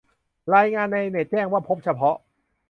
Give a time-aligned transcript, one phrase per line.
[0.55, 2.15] รายงานในเน็ตแจ้งว่าพบเฉพาะ